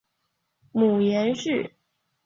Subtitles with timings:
[0.71, 1.75] 母阎氏。